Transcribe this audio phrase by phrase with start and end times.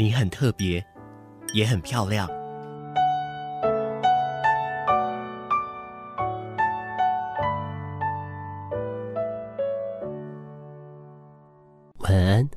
[0.00, 0.86] 你很特别，
[1.52, 2.28] 也很漂亮。
[11.96, 12.48] 晚安，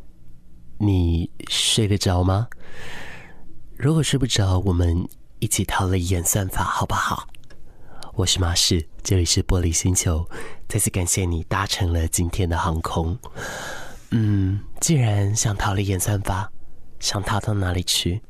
[0.78, 2.48] 你睡得着吗？
[3.76, 4.96] 如果睡不着，我们
[5.40, 7.28] 一起逃离演算法，好不好？
[8.14, 10.24] 我是马仕，这里是玻璃星球。
[10.68, 13.18] 再次感谢你搭乘了今天的航空。
[14.12, 16.51] 嗯，既然想逃离演算法，
[17.02, 18.22] 想逃到哪里去？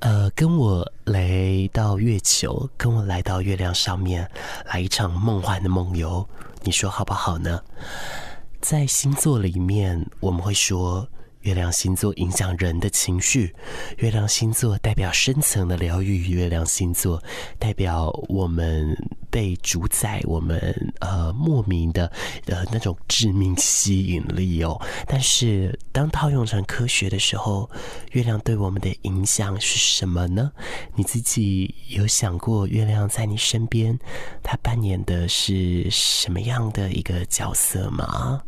[0.00, 4.30] 呃，跟我来到月球，跟我来到月亮上面，
[4.66, 6.28] 来一场梦幻的梦游，
[6.62, 7.60] 你说好不好呢？
[8.60, 11.08] 在星座里面，我们会说。
[11.42, 13.52] 月亮星座影响人的情绪，
[13.98, 17.20] 月亮星座代表深层的疗愈，月亮星座
[17.58, 18.96] 代表我们
[19.32, 22.12] 被主宰，我们呃莫名的
[22.46, 24.78] 呃那种致命吸引力哦。
[25.06, 27.68] 但是当套用成科学的时候，
[28.10, 30.52] 月亮对我们的影响是什么呢？
[30.94, 33.98] 你自己有想过月亮在你身边，
[34.42, 38.42] 它扮演的是什么样的一个角色吗？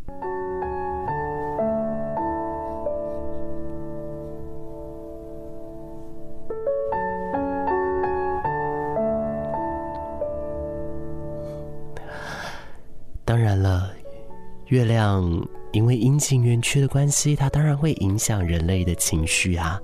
[14.67, 19.79] 月亮因为阴晴圆缺的关系，它当然会影响人类的情绪啊。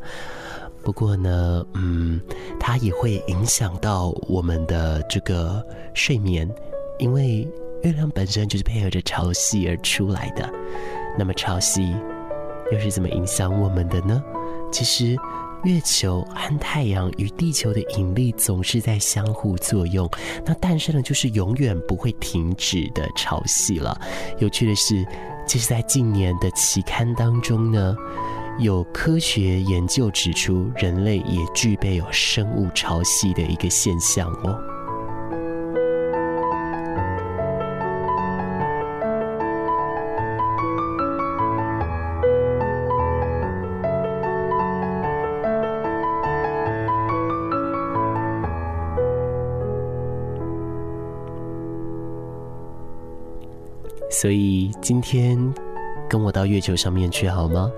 [0.84, 2.20] 不过呢，嗯，
[2.60, 6.50] 它也会影响到我们的这个睡眠，
[6.98, 7.48] 因为
[7.84, 10.50] 月亮本身就是配合着潮汐而出来的。
[11.18, 11.96] 那么潮汐
[12.72, 14.24] 又是怎么影响我们的呢？
[14.72, 15.16] 其实。
[15.64, 20.10] 月球和太阳与地球的引力总是在相互作用，
[20.44, 24.00] 那诞生的就是永远不会停止的潮汐了。
[24.40, 25.06] 有趣的是，
[25.48, 27.96] 其实在近年的期刊当中呢，
[28.58, 34.60] 有科学研究指出，人类也具备有生物潮汐的一个现象哦。
[54.12, 55.38] 所以今天
[56.10, 57.72] 跟我到月球上面去好吗？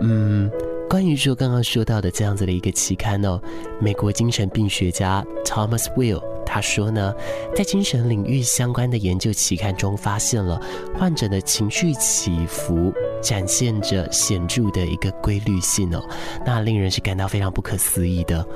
[0.00, 0.50] 嗯，
[0.90, 3.40] 关于说刚刚说到的这样子的一个期刊哦，
[3.80, 7.14] 美国精神病学家 Thomas Weil 他说呢，
[7.54, 10.60] 在精神领域相关的研究期刊中发现了
[10.98, 12.92] 患者的情绪起伏
[13.22, 16.02] 展现着显著的一个规律性哦，
[16.44, 18.46] 那令人是感到非常不可思议的。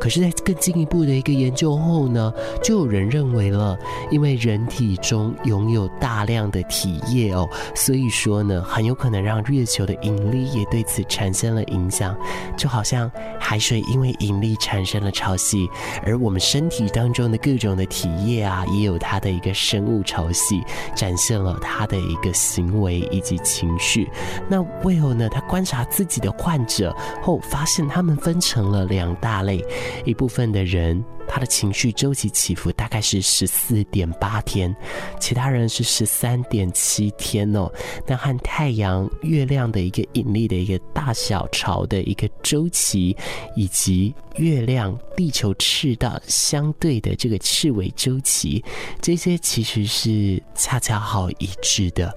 [0.00, 3.78] 可是，在更进一步的一个研究后呢，就有人认为了，
[4.10, 12.16] 因为人体中拥有大量的体液哦，所以说呢，很有可能让月球的引力也对此产生了影响。
[12.56, 15.68] 就好像海水因为引力产生了潮汐，
[16.02, 20.62] 而我们身体当中的各种的体液啊，也有它的一个生物潮汐，
[20.94, 24.08] 展现了它的一个行为以及情绪。
[24.48, 29.62] 那 Weil 呢，他观察自己的患者后，发现他们分成了两大类。
[30.04, 34.74] 一部分的人，他的情绪周期起伏大概是十四点八天，
[35.18, 37.70] 其他人是十三点七天哦。
[38.06, 43.16] 那和太阳、月亮的一个引力的一个大小潮的一个周期，
[43.54, 48.64] 以及月亮、地球赤道相对的这个赤纬周期，
[49.00, 52.12] 这些其实是恰恰好一致的。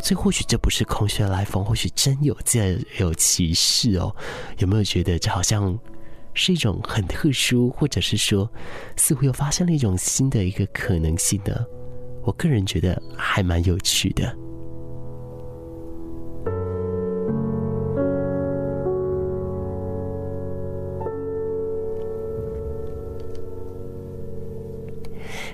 [0.00, 4.14] 所以或许这不是空穴来风，或许真有这有其事哦。
[4.58, 5.76] 有没有觉得这好像？
[6.38, 8.48] 是一种很特殊，或者是说，
[8.96, 11.66] 似乎又发生了一种新的一个可能性的。
[12.22, 14.32] 我个人觉得还蛮有趣的。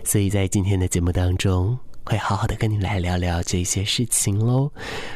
[0.04, 4.70] 所以在今天的节目当中，会好好的跟你来聊聊这些事情喽。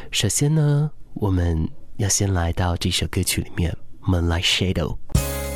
[0.09, 3.71] 首先呢，我们要先来到这首歌曲里面，
[4.09, 4.97] 《Moonlight Shadow》。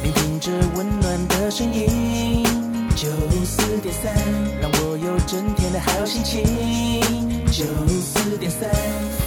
[0.03, 2.43] 聆听着温暖的声音，
[2.93, 3.07] 九
[3.45, 4.13] 四点三，
[4.59, 6.43] 让我有整天的好心情。
[7.47, 8.69] 九四点三，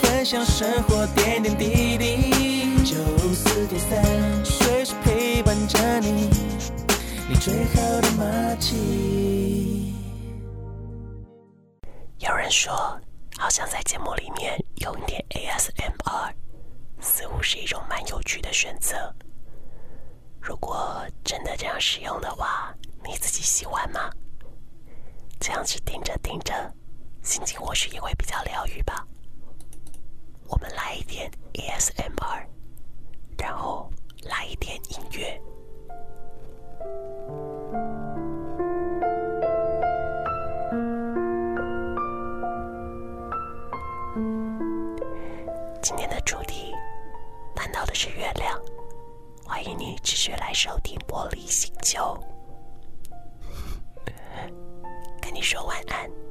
[0.03, 2.85] 分享生活点点滴滴。
[2.85, 2.95] 九
[3.35, 3.67] 四。
[3.67, 6.31] 点三，随时陪伴着你，
[7.29, 9.93] 你最好的默契。
[12.19, 12.73] 有人说，
[13.37, 16.31] 好像在节目里面用一点 ASMR，
[17.01, 19.13] 似乎是一种蛮有趣的选择。
[20.47, 22.73] 如果真的这样使用的话，
[23.05, 24.09] 你自己喜欢吗？
[25.41, 26.73] 这样子听着听着，
[27.21, 29.05] 心情或许也会比较疗愈吧。
[30.47, 32.47] 我们来一点 ASMR，
[33.37, 33.91] 然后
[34.23, 35.43] 来一点音乐。
[45.83, 46.73] 今天的主题
[47.53, 48.57] 谈到的是月亮。
[49.47, 52.19] 欢迎你继续来收听《玻璃星球》，
[55.23, 56.26] 跟你说晚安。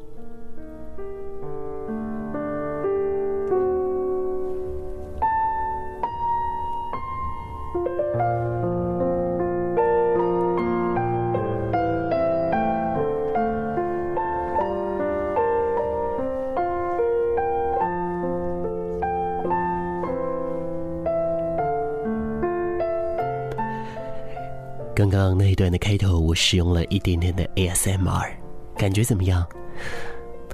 [25.08, 28.28] 刚刚那一段的开头，我使用了一点点的 ASMR，
[28.76, 29.46] 感觉怎么样？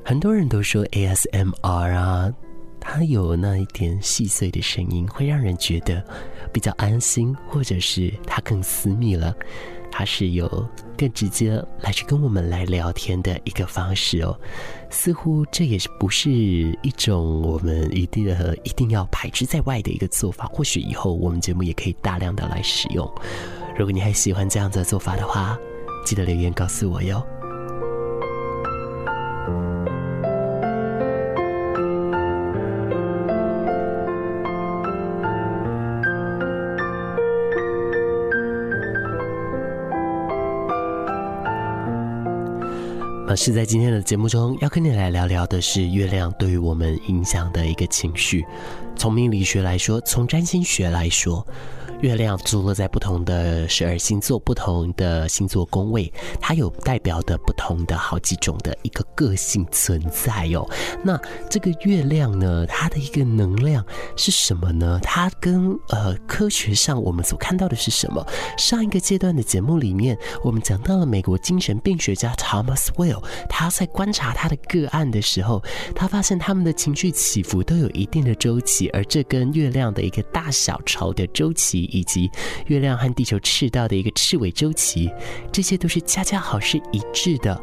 [0.04, 2.30] 很多人都说 ASMR 啊，
[2.80, 6.04] 它有那一点细碎的声音，会让人觉得
[6.52, 9.34] 比较安心，或者是它更私密了。
[9.94, 10.48] 它是有
[10.98, 14.38] 更直接来去跟我们来聊天的一个方式哦。
[14.90, 20.46] 似乎这也是不是一种我们一定的一定要排斥在外的一个做法。
[20.46, 23.10] 或许以后我们节目也可以大量的来使用。
[23.78, 25.58] 如果你还喜欢这样子的做法的话，
[26.06, 27.26] 记得留言告诉我哟。
[43.34, 48.46] 是在今天的节目中要跟你来聊聊的是月亮对于我们影响的一个情绪。
[49.02, 51.44] 从命理学来说，从占星学来说。
[52.02, 60.68] 月亮坐落在不同的十二星座，不同的星座宫位，它有代表的不同的好几种的一个个性存在哦。
[61.04, 61.16] 那
[61.48, 63.86] 这个月亮呢，它的一个能量
[64.18, 65.00] 是什么呢？
[65.04, 68.26] 它跟呃科学上我们所看到的是什么？
[68.58, 75.64] 上一个阶段的节目里面，我们讲到了美国精神病学家 Thomas Weil，他在观察他的个案的时候，
[75.94, 81.72] 他发现他们的情绪起伏都有一定的周期，而这跟月亮的一个大小潮的周期。
[81.92, 82.30] 以及
[82.68, 85.10] 月亮和地球赤道的一个赤纬周期，
[85.52, 87.62] 这些都是恰恰好是一致的。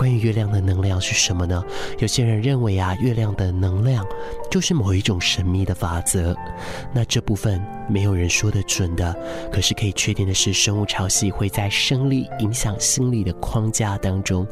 [0.00, 1.62] 关于月亮的能量是什么呢？
[1.98, 4.02] 有些人认为啊，月亮的能量
[4.50, 6.34] 就是某一种神秘的法则。
[6.94, 9.14] 那这部分没有人说得准的。
[9.52, 14.46] 可是可以确定的是，生物潮汐会在生理影响心理的框架当中。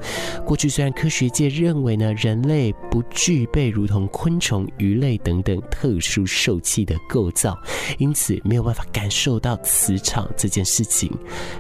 [0.45, 7.59] 过去虽然科学界认为呢，人类不具备如同昆虫、鱼类等等特殊受气的构造，
[7.97, 11.11] 因此没有办法感受到磁场这件事情。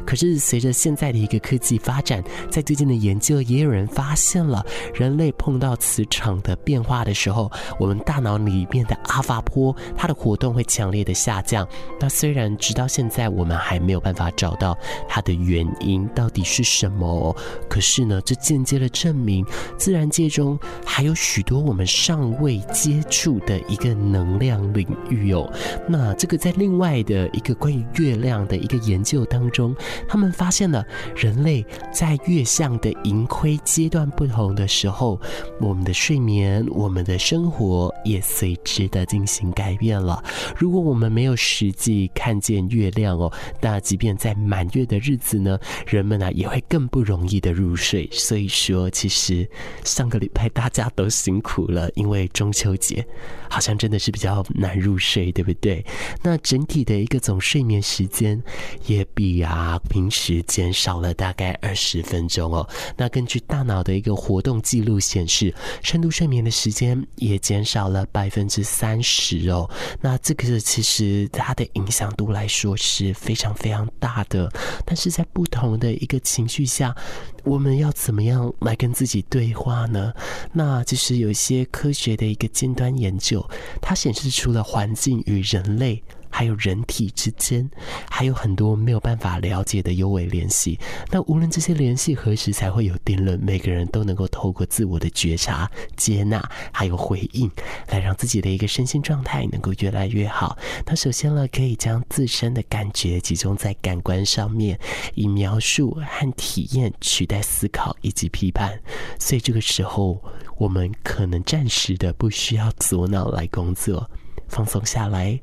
[0.04, 3.77] 可是随着现在的一个科技发展，在最近的研究也有人。
[3.78, 11.66] 人发现了，人类碰到磁场的变化的时候，我们大脑里面的阿法波，它的活动会强烈的下降。
[12.00, 14.76] 那虽然直到现在我们还没有办法找到
[15.08, 17.34] 它的原因到底是什么，
[17.68, 19.44] 可是呢，这间接的证明，
[19.76, 25.50] 自然界中还有许多我们尚未接触的一个能量领域哦。
[25.86, 29.74] 那这个在另外的一个关于月亮的一个研究当中，
[30.08, 33.57] 他们发现了人类在月相的盈亏。
[33.64, 35.20] 阶段不同的时候，
[35.60, 40.22] 我们的睡眠、我们的生活也随之的进行改变了。
[40.56, 48.08] 如果我们没有实际看见月亮哦，那即便在满月的日子呢，人们呢也会更不容易的入睡。
[48.12, 49.48] 所以说，其实
[49.84, 53.06] 上个礼拜大家都辛苦了，因为中秋节
[53.48, 55.84] 好像真的是比较难入睡，对不对？
[56.22, 58.42] 那整体的一个总睡眠时间
[58.86, 62.68] 也比啊平时减少了大概二十分钟哦。
[62.96, 65.52] 那根据大脑的一个活动记录显示，
[65.82, 69.68] 深度睡眠的时间也减少了百分之三十哦。
[70.00, 74.52] 那这个其实它的影响度来说是非常非常大的。
[74.84, 76.94] 但是在不同的一个情绪下，
[77.42, 80.12] 我们要怎么样来跟自己对话呢？
[80.52, 83.44] 那其实有一些科学的一个尖端研究，
[83.80, 86.02] 它显示出了环境与人类。
[86.38, 87.68] 还有人体之间，
[88.08, 90.78] 还有很多没有办法了解的幽微联系。
[91.10, 96.40] 那无论这些联系何时才会有定论，每个人都能够透过自我的觉察、接纳，
[96.70, 97.50] 还有回应，
[97.88, 100.56] 来让自己的一个身心状态能够越来越好。
[100.86, 104.78] 那首先呢，可以将自身的感觉集中在感官上面，
[105.14, 108.80] 以描述和体验取代思考以及批判。
[109.18, 110.22] 所以这个时候，
[110.56, 114.08] 我们可能暂时的不需要左脑来工作，
[114.46, 115.40] 放松下来。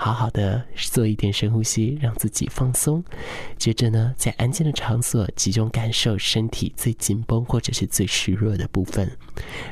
[0.00, 3.02] 好好的做一点深呼吸，让自己放松。
[3.56, 9.10] 接着呢，在安静的场所集中感受身体最紧绷或者是最虚弱的部分，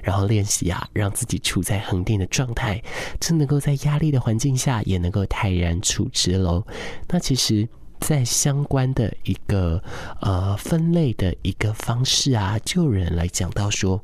[0.02, 2.83] 然后练习啊，让自己处在恒定的状态，
[3.21, 6.66] 这能够在压力的环境下也能够泰然处之喽。
[7.06, 7.68] 那其实，
[8.00, 9.80] 在相关的一个
[10.21, 14.02] 呃分类的一个方式啊，就有人来讲到说，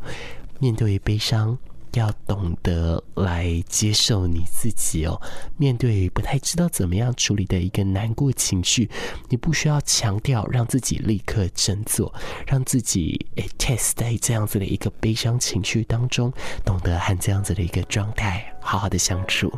[0.60, 1.58] 面对悲伤。
[1.94, 5.20] 要懂得来接受你自己哦。
[5.56, 8.90] 面对不太知道怎么样处理的一个难过情绪，
[9.28, 12.12] 你不需要强调让自己立刻振作，
[12.46, 16.32] 让自己诶 test 在这样子的一个悲伤情绪当中，
[16.64, 19.52] 懂得和这样子的一个状态好好的相处。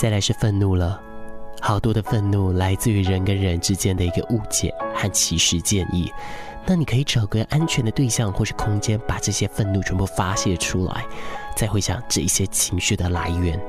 [0.00, 0.98] 再来是愤怒了，
[1.60, 6.10] 好多的愤怒来自于人跟人之间的一个误解和歧视建议。
[6.64, 11.04] 那你可以找个安全的对象或是空间，把这些愤怒全部发泄出来，
[11.54, 13.60] 再回想这一些情绪的来源，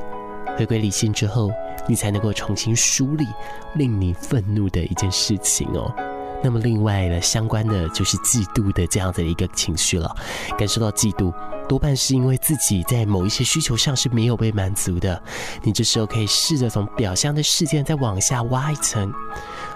[0.57, 1.51] 回归理性之后，
[1.85, 3.27] 你才能够重新梳理
[3.73, 5.93] 令你愤怒的一件事情哦。
[6.41, 10.15] 那么另外呢，相关的就是嫉妒的这样的一个情绪了。
[10.57, 11.33] 感受到嫉妒，
[11.71, 15.23] 多半是因为自己在某一些需求上是没有被满足的。
[15.63, 19.09] 你这时候可以试着从表象的事件再往下挖一层，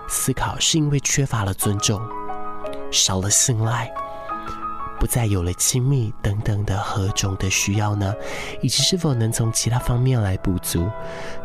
[0.09, 1.97] 思考是因为缺乏了尊重，
[2.91, 3.89] 少了信赖，
[4.99, 8.13] 不再有了亲密等等的何种的需要呢？
[8.61, 10.89] 以及是否能从其他方面来补足，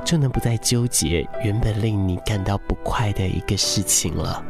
[0.04, 4.42] 就能不再纠结原本令你感到不快的一个事情了。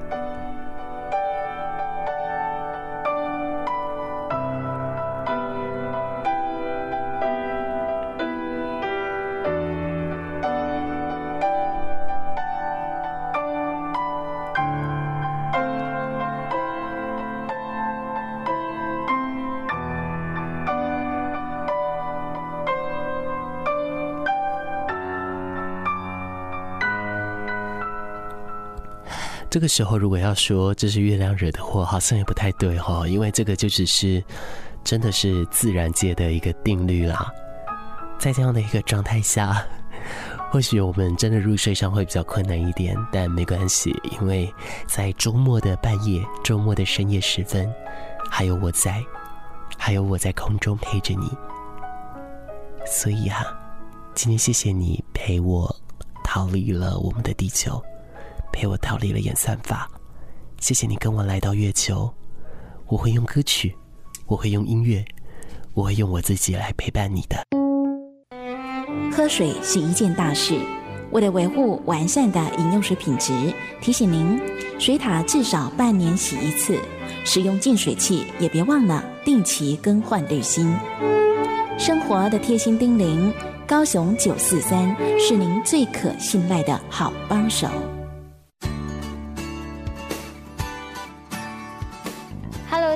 [29.51, 34.23] 这个时候，如果要说这是月亮惹的祸，好像也不太对哈，因为这个就只是
[34.85, 37.29] 真的是自然界的一个定律啦。
[38.17, 39.67] 在这样的一个状态下，
[40.53, 44.55] 或许我们真的入睡上会比较困难一点，但没关系，因为
[44.87, 47.69] 在周末的半夜、周末的深夜时分，
[48.31, 49.03] 还有我在，
[49.77, 51.29] 还有我在空中陪着你。
[52.87, 53.45] 所以啊，
[54.15, 55.75] 今天谢谢你陪我
[56.23, 57.83] 逃离了我们的地球。
[58.53, 59.89] 陪我逃离了演算法，
[60.59, 62.13] 谢谢你跟我来到月球。
[62.87, 63.75] 我会用歌曲，
[64.27, 65.05] 我会用音乐，
[65.75, 67.45] 我会用我自己来陪伴你的。
[69.13, 70.59] 喝水是一件大事，
[71.13, 73.33] 为了维护完善的饮用水品质，
[73.81, 74.41] 提醒您，
[74.79, 76.79] 水塔至少半年洗一次，
[77.25, 80.75] 使用净水器也别忘了定期更换滤芯。
[81.79, 83.33] 生活的贴心叮咛，
[83.67, 87.69] 高雄九四三是您最可信赖的好帮手。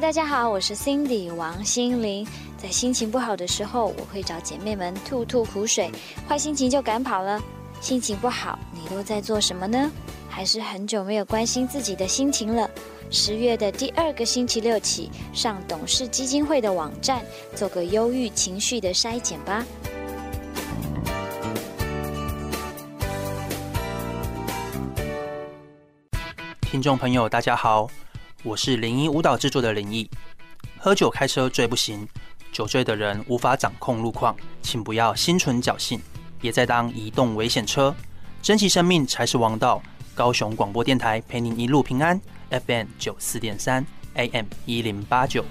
[0.05, 2.27] 大家好，我是 Cindy 王心凌。
[2.59, 5.91] 在心情不好的时候，我会找姐妹们吐吐苦水，
[6.29, 7.41] 坏心情就赶跑了。
[7.81, 9.91] 心情不好，你都在做什么呢？
[10.29, 12.69] 还是很久没有关心自己的心情了？
[13.11, 17.25] 十月的第二个星期六起，上董事基金会的网站，
[17.57, 19.65] 做个忧郁情绪的筛检吧。
[26.61, 27.89] 听众朋友，大家好。
[28.45, 30.07] 我是林一舞蹈制作的林毅。
[30.79, 32.07] 喝酒开车最不行，
[32.53, 35.99] 酒醉的人无法掌控路况，请不要心存侥幸，
[36.39, 37.95] 别再当移动危险车，
[38.43, 39.83] 珍惜生命才是王道。
[40.15, 42.21] 高雄广播电台陪您一路平安
[42.51, 45.43] ，FM 九四点三，AM 一零八九。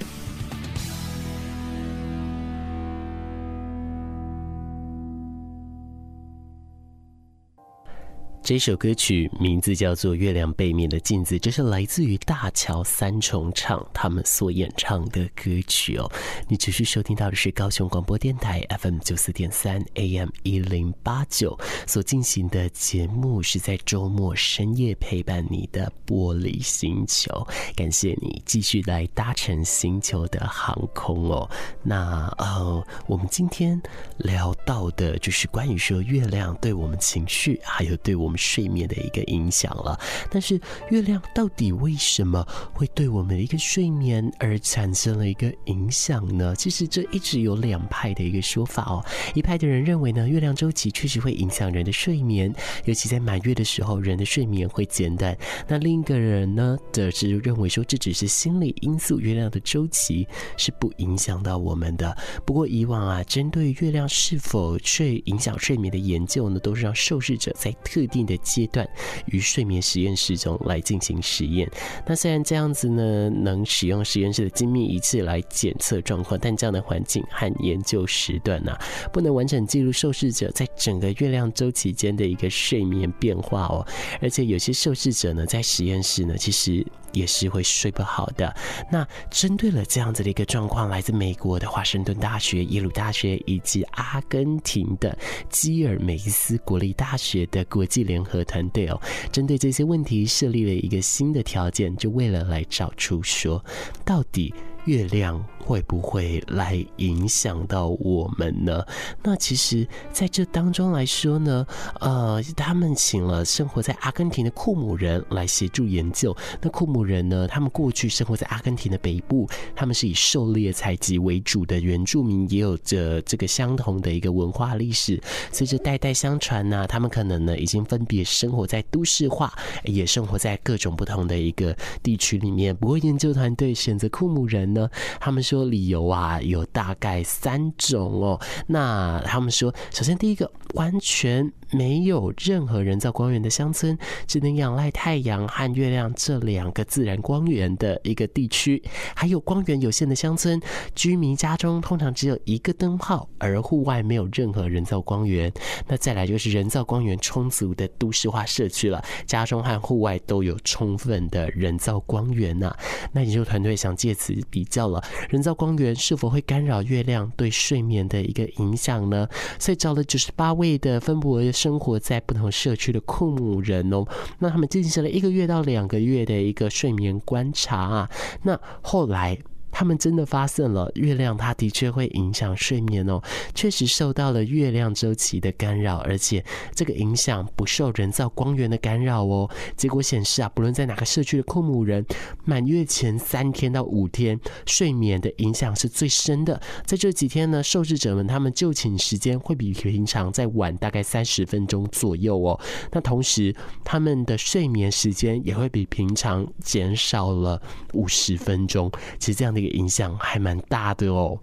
[8.44, 16.12] 这首歌曲名字叫做《月亮背面的镜子》，这是来自于大桥三重唱他们所演唱的歌曲哦。
[16.50, 21.58] 你持续收听到的是高雄广播电台 FM 九四点三 AM 一零八九
[21.88, 27.48] 所进行的节目，是在周末深夜陪伴你的玻璃星球。
[27.78, 31.50] 感谢你继续来搭乘星球的航空哦。
[31.82, 33.82] 那呃，我们今天
[34.18, 38.33] 聊到的就是关于说月亮对我们情绪，还有对我们。
[38.38, 40.00] 睡眠的一个影响了，
[40.30, 40.60] 但是
[40.90, 46.56] 月亮到底为什么会对我们的一个睡眠而产生了一个影响呢？
[46.56, 49.04] 其实这一直有两派的一个说法哦。
[49.34, 52.54] 一派的人认为呢，月亮周期确实会影响人的睡眠，
[52.86, 55.38] 尤其在满月的时候，人的睡眠会减短。
[55.68, 62.16] 那另一个人呢，则是认为说这只是心理因素，月亮的周期是不影响到我们的。
[62.46, 68.88] 不过以往啊，针对月亮是否睡影响睡眠的研究呢，都是让受试者在特定的阶段
[69.28, 71.70] 于睡眠实验室中来进行实验。
[72.06, 78.76] 那虽然这样子呢，能使用实验室的精密仪器来检测状况，但这样的环境和研究时段呢、
[79.12, 83.86] 不能完整记录受试者在整个月亮周期间的一个睡眠变化哦。
[84.22, 86.86] 而且有些受试者呢，在实验室呢，其实。
[87.14, 88.54] 也是会睡不好的。
[88.92, 95.18] 那针对了这样子的一个状况，来自美国的华盛顿大学、耶鲁大学以及阿根廷的
[95.50, 99.00] 基尔梅斯国立大学的国际联合团队哦，
[99.32, 103.64] 针对这些问题设立了一个新的条件，就为了来找出说
[104.04, 104.54] 到底。
[104.86, 108.86] 月亮会不会来影响到我们呢？
[109.24, 111.66] 那其实在这当中来说呢，
[112.02, 116.36] 呃，他们请了生活在阿根廷的库姆人来协助研究。
[116.62, 125.18] 那库姆人呢，他们过去生活在阿根廷的北部，他们是以狩猎采集为主的原住民，也有着这个相同的一个文化历史。
[125.52, 129.54] 随着代代相传呢，他们可能呢已经分别生活在都市化，
[129.86, 132.76] 也生活在各种不同的一个地区里面。
[132.76, 134.73] 不过研究团队选择库姆人。
[134.74, 134.90] 呢，
[135.20, 138.40] 他们说理由啊有大概三种哦。
[138.68, 148.82] 那他们说，首先第一个，完全没有任何人造光源的乡村，只能仰赖太阳和月亮这两个自然光源的一个地区，
[149.16, 150.60] 还有光源有限的乡村，
[150.96, 155.52] 居民家中通常只有一个灯泡，而户外没有任何人造光源。
[155.88, 162.76] 那再来就是人造光源充足的都市化社区了，家中和户外都有充分的人造光源呐、
[163.12, 164.63] 那研究团队想借此比。
[164.64, 169.28] 比较了人造光源是否会干扰月亮对睡眠的一个影响呢？
[169.60, 174.06] 所以找了九十八位的分布生活在不同社区的库姆人哦，
[174.40, 178.10] 那他们进行了一个月到两个月的一个睡眠观察啊，
[178.44, 179.38] 那后来。
[179.74, 183.20] 他们真的发现了月亮，它的确会影响睡眠哦，
[183.56, 189.50] 确实受到了月亮周期的干扰，而且这个影响不受人造光源的干扰哦。
[189.76, 192.06] 结果显示啊，不论在哪个社区的库姆人，
[192.46, 196.62] 满月前三天到五天，睡眠的影响是最深的。
[196.86, 202.60] 在这几天呢，受试者们他们就寝时间会比平常再晚大概三十分钟左右哦。
[202.92, 207.60] 那同时，他们的睡眠时间也会比平常减少了
[207.94, 208.92] 五十分钟。
[209.18, 209.63] 其实这样的。
[209.70, 211.38] 影响还蛮大的哦。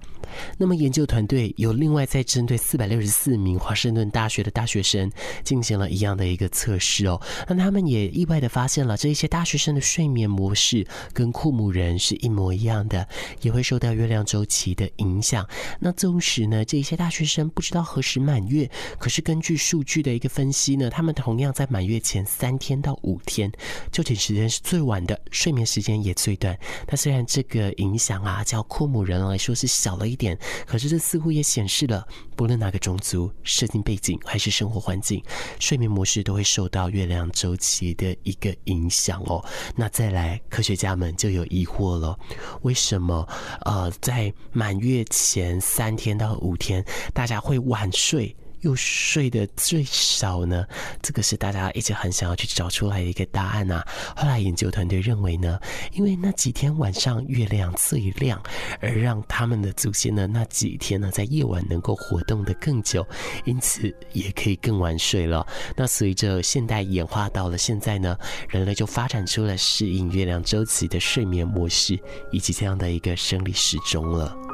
[0.56, 5.10] 那么研究团队有另外再针对四百六十四名华盛顿大学的大学生
[5.42, 7.20] 进行了一样的一个测试哦。
[7.48, 13.08] 那他们也意外的发现了这一些大学生的睡眠模式跟库姆人是一模一样的，
[13.42, 15.44] 也会受到月亮周期的影响。
[15.80, 23.50] 那纵使呢，这一些大学生不知道何时满月，可是根据数据的一个分析呢，他们同样在满月前三天到五天
[23.90, 26.56] 就寝时间是最晚的，睡眠时间也最短。
[26.86, 28.09] 那虽然这个影响。
[28.10, 35.22] 讲啊，叫库姆人来说是小了一点，可是这似乎也显示了，不论哪个种族、设定背景还是生活环境，
[35.60, 39.44] 睡眠模式都会受到月亮周期的一个影响哦。
[39.76, 42.18] 那再来，科学家们就有疑惑了：
[42.62, 43.28] 为什么
[43.60, 48.34] 呃，在满月前三天到五天，大家会晚睡？
[48.62, 50.66] 又睡得最少呢？
[51.02, 53.86] 这个是大家一直很想要去找出来的一个答案啊。
[54.16, 55.58] 后来研究团队认为呢，
[55.92, 58.42] 因为那几天晚上月亮最亮，
[58.80, 63.06] 而让他们的祖先呢那几天呢在夜晚能够活动得更久，
[63.44, 65.46] 因此也可以更晚睡了。
[65.76, 68.16] 那随着现代演化到了现在呢，
[68.48, 71.98] 人类就发展出了适应月亮周期的睡眠模式，
[72.30, 74.49] 以及这样的一个生理时钟了。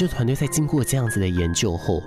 [0.00, 2.02] 这团队在经过这样子的研究后。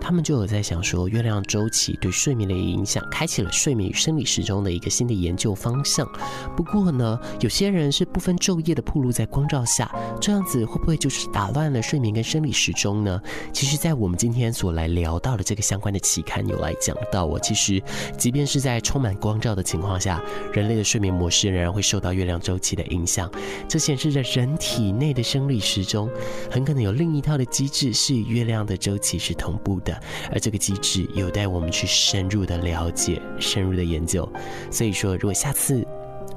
[0.00, 6.08] 他们就有在想说，月亮周期对睡眠的影响，开启了睡眠与生理时钟的一个新的研究方向。
[6.56, 13.20] 不过呢，有些人是不分昼夜的暴露在光照下，这样子会不会就是打乱了睡眠跟生理时钟呢？
[13.52, 17.82] 其实，在我们今天所来聊到的这个相关的期刊有来讲到，我其实
[18.16, 23.30] 即便是在充满光照的情况下，人类的睡眠模式仍然会受到月亮周期的影响。
[23.68, 26.08] 这显示着人体内的生理时钟
[26.50, 29.98] 很可能有另一套的机制是与月亮的周期是同步的。
[30.30, 34.30] 而这个机制有待我们去深入的了解、深入的研究。
[34.70, 35.82] 所以说，如果下次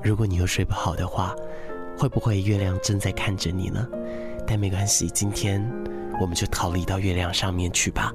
[0.02, 1.36] 如果你又睡不好的话，
[1.98, 3.86] 会不会月亮正在看着你呢？
[4.48, 5.62] 但没关系，今天
[6.22, 8.14] 我们就逃离到月亮上面去吧。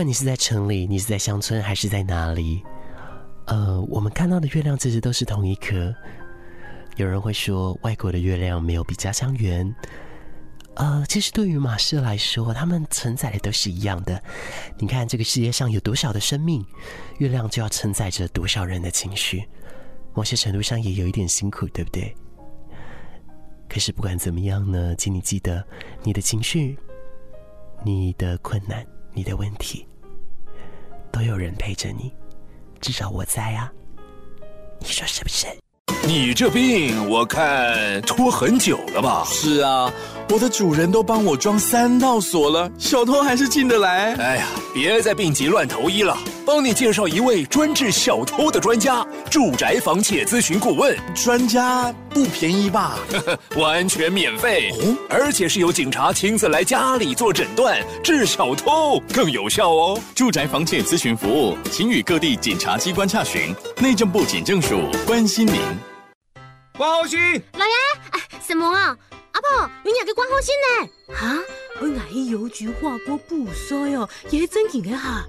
[0.00, 2.64] 不管你是在城里，你是在乡村，还是在哪里，
[3.48, 5.94] 呃，我们看到的月亮其实都是同一颗。
[6.96, 9.76] 有人会说，外国的月亮没有比家乡圆。
[10.76, 14.22] 呃，其实对于马氏来说，他们承载的都是一样的。
[14.78, 16.64] 你看，这个世界上有多少的生命，
[17.18, 19.46] 月亮就要承载着多少人的情绪。
[20.14, 22.16] 某些程度上也有一点辛苦，对不对？
[23.68, 25.62] 可是不管怎么样呢，请你记得，
[26.02, 26.78] 你的情绪，
[27.84, 28.82] 你的困难。
[29.12, 29.84] 你的问题
[31.12, 32.12] 都有人陪着你，
[32.80, 33.70] 至少我在啊，
[34.78, 35.46] 你说是不是？
[36.06, 39.24] 你这病我看拖很久了吧？
[39.26, 39.92] 是啊。
[40.32, 44.14] 我的主人都帮我装三道锁了，小偷还是进得来。
[44.14, 50.96] 哎呀，别再病急乱投医了，帮你介绍一位专治小偷的专家——住宅房窃咨询顾问。
[51.14, 52.98] 专家不便宜吧？
[53.56, 60.00] 完全免费哦，而且是由警察亲自来家里做诊断，治小偷更有效哦。
[60.14, 63.54] 住宅房窃咨询服务，请与各地警察机关洽询。
[63.78, 65.56] 内政部警政署关心您。
[66.76, 67.18] 挂号信，
[67.54, 67.72] 老爷，
[68.10, 68.96] 哎，什么啊？
[69.32, 70.88] 阿婆，你两个挂号信呢？
[71.14, 71.38] 哈，
[71.80, 75.24] 我买去邮局划过不衰哦，也真劲嘅哈。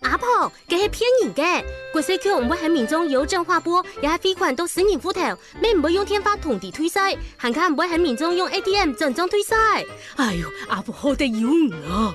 [0.00, 5.20] 阿婆，这是骗人嘅，国税局唔会喺民众邮政划拨，也系汇款到私人户头，
[5.60, 9.54] 咩唔会用天发同地退税，还卡唔会喺民众用 ATM 转账退税。
[10.16, 12.14] 哎呦，阿婆好得要唔啊！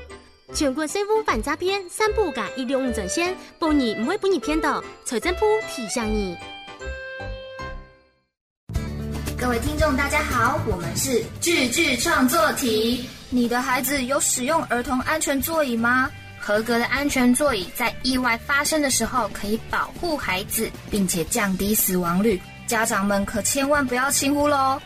[0.54, 6.36] 全国税务反诈骗三不改一六五专线，保你唔会被你骗到，财政部提醒你。
[9.40, 13.08] 各位听众，大家好，我们是句句创作题。
[13.30, 16.10] 你的孩子有使用儿童安全座椅吗？
[16.46, 22.40] 合格的安全座椅在意外发生的时候可以保护孩子，并且降低死亡率。
[22.68, 24.80] 家长们可千万不要轻忽喽。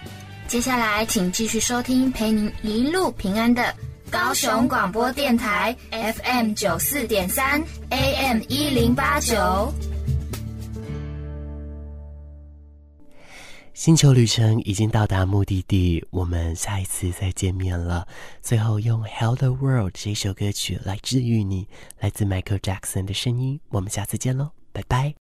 [0.48, 3.76] 接下来，请继续收听陪您一路平安的
[4.10, 9.74] 高雄广播电台 FM 九四点三 AM 一零八九。
[13.80, 18.06] 星球旅程已经到达目的地，我们下一次再见面了。
[18.42, 21.66] 最后用《Hello the World》这首歌曲来治愈你，
[22.02, 23.58] 来自 Michael Jackson 的声音。
[23.70, 25.16] 我们下次见喽，拜拜。